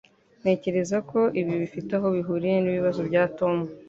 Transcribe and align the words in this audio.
Ntekereza 0.41 0.97
ko 1.09 1.19
ibi 1.39 1.53
bifite 1.63 1.91
aho 1.97 2.07
bihuriye 2.15 2.57
nibibazo 2.59 3.01
bya 3.09 3.23
Tom. 3.37 3.57